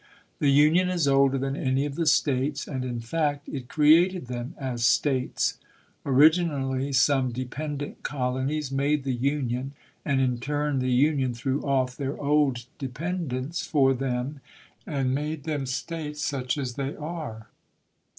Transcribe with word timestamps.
The 0.39 0.49
Union 0.51 0.89
is 0.89 1.07
older 1.07 1.37
than 1.37 1.55
any 1.55 1.85
of 1.85 1.93
the 1.93 2.07
States, 2.07 2.67
and, 2.67 2.83
in 2.83 3.01
fact, 3.01 3.47
it 3.47 3.67
created 3.69 4.25
them 4.25 4.55
as 4.57 4.83
States. 4.83 5.59
Originally, 6.03 6.91
some 6.91 7.31
dependent 7.31 8.01
col 8.01 8.33
onies 8.33 8.71
made 8.71 9.03
the 9.03 9.13
Union, 9.13 9.73
and, 10.03 10.19
in 10.19 10.39
turn, 10.39 10.79
the 10.79 10.89
Union 10.89 11.35
threw 11.35 11.61
off 11.61 11.95
theii' 11.97 12.17
old 12.17 12.65
dependence 12.79 13.63
for 13.63 13.93
them, 13.93 14.39
and 14.87 15.13
made 15.13 15.43
them 15.43 15.67
States, 15.67 16.19
such 16.23 16.57
as 16.57 16.73
they 16.73 16.95
are. 16.95 17.49